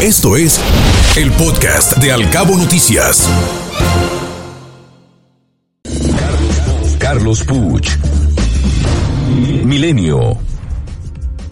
[0.00, 0.60] Esto es
[1.16, 3.28] el podcast de Alcabo Noticias.
[7.00, 7.96] Carlos Puch.
[9.64, 10.38] Milenio.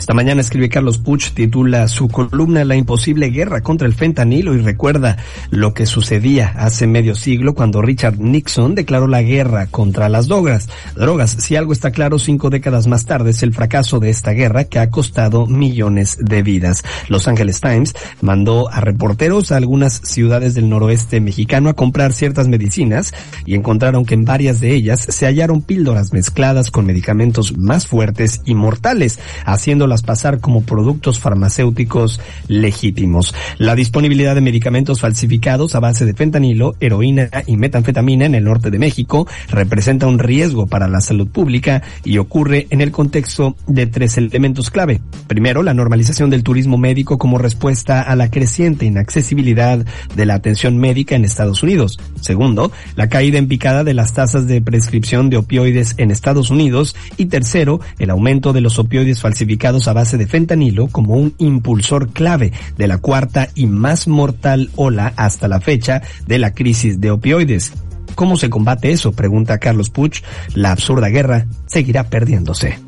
[0.07, 4.59] Esta mañana escribe Carlos Puch, titula su columna La imposible guerra contra el fentanilo y
[4.59, 5.17] recuerda
[5.51, 10.69] lo que sucedía hace medio siglo cuando Richard Nixon declaró la guerra contra las drogas.
[10.95, 14.63] Drogas, si algo está claro cinco décadas más tarde es el fracaso de esta guerra
[14.63, 16.85] que ha costado millones de vidas.
[17.09, 22.47] Los Angeles Times mandó a reporteros a algunas ciudades del noroeste mexicano a comprar ciertas
[22.47, 23.13] medicinas
[23.45, 28.43] y encontraron que en varias de ellas se hallaron píldoras mezcladas con medicamentos más fuertes
[28.45, 33.35] y mortales, haciendo pasar como productos farmacéuticos legítimos.
[33.59, 38.71] La disponibilidad de medicamentos falsificados a base de fentanilo, heroína y metanfetamina en el norte
[38.71, 43.87] de México representa un riesgo para la salud pública y ocurre en el contexto de
[43.87, 45.01] tres elementos clave.
[45.27, 49.85] Primero, la normalización del turismo médico como respuesta a la creciente inaccesibilidad
[50.15, 51.99] de la atención médica en Estados Unidos.
[52.21, 56.97] Segundo, la caída en picada de las tasas de prescripción de opioides en Estados Unidos.
[57.17, 62.11] Y tercero, el aumento de los opioides falsificados a base de fentanilo como un impulsor
[62.11, 67.11] clave de la cuarta y más mortal ola hasta la fecha de la crisis de
[67.11, 67.73] opioides.
[68.15, 69.13] ¿Cómo se combate eso?
[69.13, 70.23] Pregunta Carlos Puch.
[70.55, 72.79] La absurda guerra seguirá perdiéndose.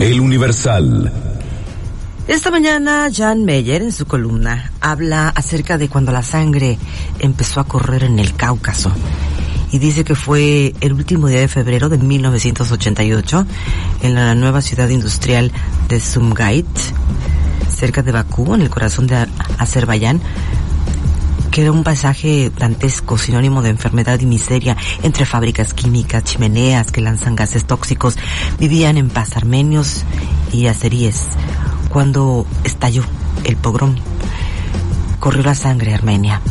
[0.00, 1.12] El Universal.
[2.28, 6.76] Esta mañana Jan Meyer en su columna habla acerca de cuando la sangre
[7.20, 8.92] empezó a correr en el Cáucaso
[9.72, 13.46] y dice que fue el último día de febrero de 1988
[14.02, 15.52] en la nueva ciudad industrial
[15.88, 16.66] de Sumgait,
[17.68, 19.26] cerca de Bakú, en el corazón de
[19.58, 20.20] Azerbaiyán,
[21.50, 27.00] que era un pasaje dantesco, sinónimo de enfermedad y miseria entre fábricas químicas, chimeneas que
[27.00, 28.16] lanzan gases tóxicos.
[28.58, 30.04] Vivían en paz armenios
[30.52, 31.28] y azeríes.
[31.88, 33.04] Cuando estalló
[33.44, 33.96] el pogrom,
[35.18, 36.42] corrió la sangre Armenia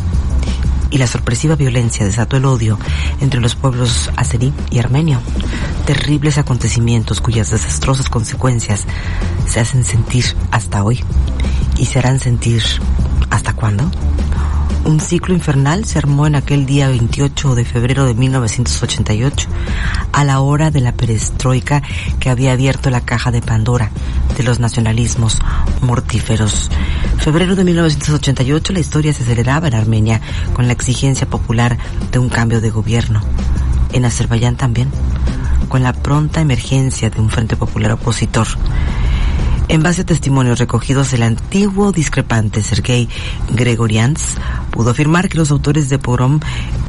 [0.90, 2.78] y la sorpresiva violencia desató el odio
[3.20, 5.20] entre los pueblos azerí y armenio.
[5.86, 8.84] Terribles acontecimientos cuyas desastrosas consecuencias
[9.46, 11.02] se hacen sentir hasta hoy
[11.78, 12.62] y se harán sentir
[13.30, 13.90] hasta cuándo.
[14.86, 19.48] Un ciclo infernal se armó en aquel día 28 de febrero de 1988,
[20.12, 21.82] a la hora de la perestroika
[22.20, 23.90] que había abierto la caja de Pandora
[24.36, 25.40] de los nacionalismos
[25.80, 26.70] mortíferos.
[27.26, 30.20] Febrero de 1988 la historia se aceleraba en Armenia
[30.52, 31.76] con la exigencia popular
[32.12, 33.20] de un cambio de gobierno.
[33.92, 34.92] En Azerbaiyán también,
[35.68, 38.46] con la pronta emergencia de un frente popular opositor.
[39.68, 43.08] En base a testimonios recogidos, el antiguo discrepante Sergei
[43.50, 44.36] Gregorians
[44.70, 46.38] pudo afirmar que los autores de pogrom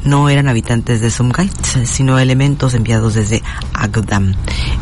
[0.04, 1.52] no eran habitantes de Sumgait,
[1.86, 3.42] sino elementos enviados desde
[3.74, 4.36] Agdam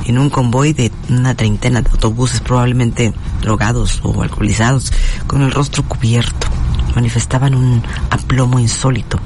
[0.06, 4.92] en un convoy de una treintena de autobuses probablemente drogados o alcoholizados
[5.26, 6.48] con el rostro cubierto.
[6.96, 9.20] Manifestaban un aplomo insólito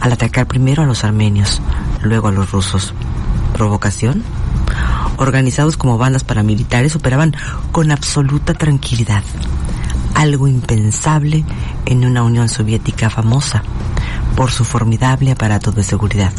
[0.00, 1.62] al atacar primero a los armenios,
[2.02, 2.92] luego a los rusos.
[3.52, 4.24] ¿Provocación?
[5.18, 7.34] Organizados como bandas paramilitares, operaban
[7.72, 9.22] con absoluta tranquilidad,
[10.14, 11.44] algo impensable
[11.84, 13.62] en una Unión Soviética famosa
[14.36, 16.32] por su formidable aparato de seguridad.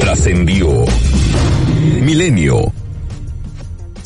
[0.00, 0.84] Trascendió.
[2.02, 2.72] Milenio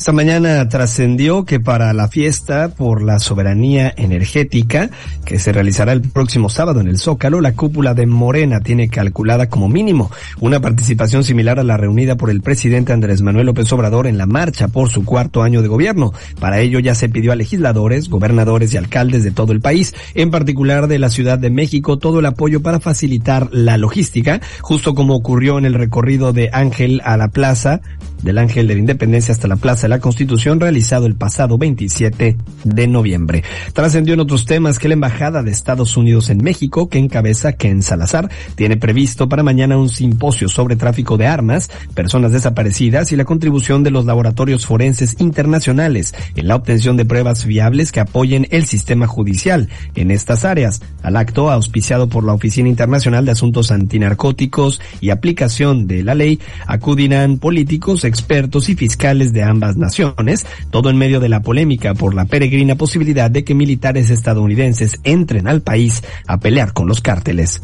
[0.01, 4.89] esta mañana trascendió que para la fiesta por la soberanía energética
[5.25, 9.47] que se realizará el próximo sábado en el Zócalo, la cúpula de Morena tiene calculada
[9.47, 10.09] como mínimo
[10.39, 14.25] una participación similar a la reunida por el presidente Andrés Manuel López Obrador en la
[14.25, 16.13] marcha por su cuarto año de gobierno.
[16.39, 20.31] Para ello ya se pidió a legisladores, gobernadores y alcaldes de todo el país, en
[20.31, 25.13] particular de la Ciudad de México, todo el apoyo para facilitar la logística, justo como
[25.13, 27.81] ocurrió en el recorrido de Ángel a la plaza
[28.23, 32.37] del Ángel de la Independencia hasta la Plaza de la Constitución realizado el pasado 27
[32.63, 33.43] de noviembre.
[33.73, 37.83] Trascendió en otros temas que la Embajada de Estados Unidos en México, que encabeza Ken
[37.83, 43.25] Salazar, tiene previsto para mañana un simposio sobre tráfico de armas, personas desaparecidas y la
[43.25, 48.65] contribución de los laboratorios forenses internacionales en la obtención de pruebas fiables que apoyen el
[48.65, 50.81] sistema judicial en estas áreas.
[51.03, 56.39] Al acto, auspiciado por la Oficina Internacional de Asuntos Antinarcóticos y Aplicación de la Ley,
[56.67, 62.13] acudirán políticos, expertos y fiscales de ambas naciones, todo en medio de la polémica por
[62.13, 67.61] la peregrina posibilidad de que militares estadounidenses entren al país a pelear con los cárteles.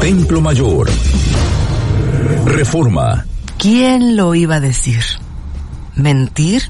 [0.00, 0.88] Templo Mayor.
[2.46, 3.26] Reforma.
[3.58, 5.02] ¿Quién lo iba a decir?
[5.94, 6.62] Mentir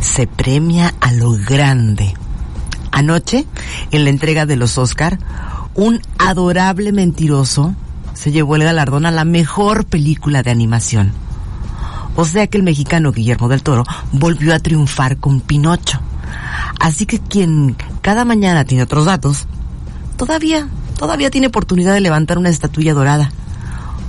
[0.00, 2.14] se premia a lo grande.
[2.92, 3.44] Anoche,
[3.90, 5.18] en la entrega de los Oscar,
[5.74, 7.74] un adorable mentiroso
[8.18, 11.12] se llevó el galardón a la mejor película de animación.
[12.16, 16.00] O sea que el mexicano Guillermo del Toro volvió a triunfar con Pinocho.
[16.80, 19.46] Así que quien cada mañana tiene otros datos,
[20.16, 20.68] todavía,
[20.98, 23.30] todavía tiene oportunidad de levantar una estatuilla dorada.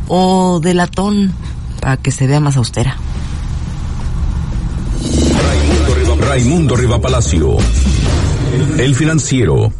[0.07, 1.31] O de latón,
[1.79, 2.97] para que se vea más austera.
[6.19, 7.57] Raimundo Riva Palacio.
[8.79, 9.71] El financiero.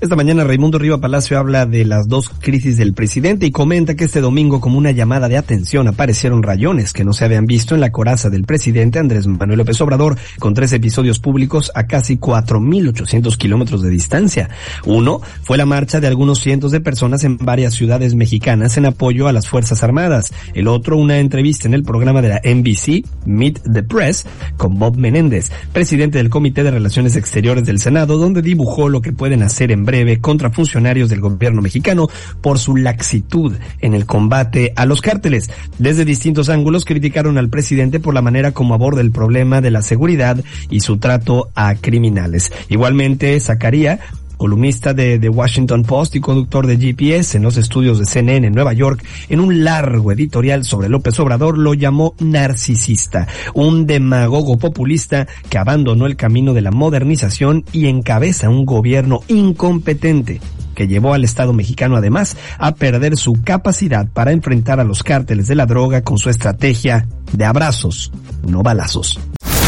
[0.00, 4.04] Esta mañana Raimundo Riva Palacio habla de las dos crisis del presidente y comenta que
[4.04, 7.80] este domingo como una llamada de atención aparecieron rayones que no se habían visto en
[7.80, 13.36] la coraza del presidente Andrés Manuel López Obrador con tres episodios públicos a casi 4.800
[13.36, 14.50] kilómetros de distancia.
[14.84, 19.28] Uno fue la marcha de algunos cientos de personas en varias ciudades mexicanas en apoyo
[19.28, 20.32] a las Fuerzas Armadas.
[20.54, 24.26] El otro una entrevista en el programa de la NBC, Meet the Press,
[24.56, 29.12] con Bob Menéndez, presidente del Comité de Relaciones Exteriores del Senado, donde dibujó lo que
[29.12, 32.08] pueden hacer en breve contra funcionarios del gobierno mexicano
[32.40, 35.50] por su laxitud en el combate a los cárteles.
[35.78, 39.82] Desde distintos ángulos criticaron al presidente por la manera como aborda el problema de la
[39.82, 42.52] seguridad y su trato a criminales.
[42.68, 44.00] Igualmente, Zacarías
[44.36, 48.54] columnista de The Washington Post y conductor de GPS en los estudios de CNN en
[48.54, 55.26] Nueva York, en un largo editorial sobre López Obrador lo llamó narcisista, un demagogo populista
[55.48, 60.40] que abandonó el camino de la modernización y encabeza un gobierno incompetente
[60.74, 65.46] que llevó al Estado mexicano además a perder su capacidad para enfrentar a los cárteles
[65.46, 68.12] de la droga con su estrategia de abrazos,
[68.46, 69.20] no balazos.